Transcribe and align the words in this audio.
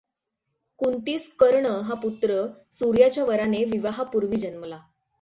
कुंतीस 0.79 1.27
कर्ण 1.39 1.65
हा 1.83 1.93
पुत्र 1.95 2.41
सूर्याच्या 2.71 3.25
वराने 3.25 3.63
विवाहापूर्वी 3.63 4.37
जन्मला. 4.37 4.79